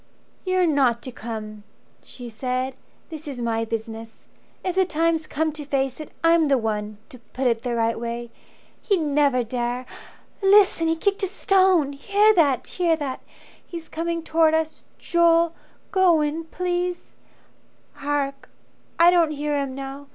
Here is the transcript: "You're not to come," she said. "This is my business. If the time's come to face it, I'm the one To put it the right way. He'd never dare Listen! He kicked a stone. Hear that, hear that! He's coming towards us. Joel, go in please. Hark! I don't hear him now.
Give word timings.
"You're 0.45 0.65
not 0.65 1.03
to 1.03 1.11
come," 1.11 1.61
she 2.01 2.27
said. 2.27 2.73
"This 3.09 3.27
is 3.27 3.39
my 3.39 3.65
business. 3.65 4.25
If 4.65 4.73
the 4.73 4.83
time's 4.83 5.27
come 5.27 5.51
to 5.51 5.63
face 5.63 5.99
it, 5.99 6.09
I'm 6.23 6.47
the 6.47 6.57
one 6.57 6.97
To 7.09 7.19
put 7.33 7.45
it 7.45 7.61
the 7.61 7.75
right 7.75 7.99
way. 7.99 8.31
He'd 8.81 8.99
never 9.01 9.43
dare 9.43 9.85
Listen! 10.41 10.87
He 10.87 10.95
kicked 10.95 11.21
a 11.21 11.27
stone. 11.27 11.93
Hear 11.93 12.33
that, 12.33 12.67
hear 12.67 12.95
that! 12.95 13.21
He's 13.63 13.89
coming 13.89 14.23
towards 14.23 14.55
us. 14.57 14.85
Joel, 14.97 15.53
go 15.91 16.21
in 16.21 16.45
please. 16.45 17.13
Hark! 17.93 18.49
I 18.97 19.11
don't 19.11 19.29
hear 19.29 19.55
him 19.55 19.75
now. 19.75 20.07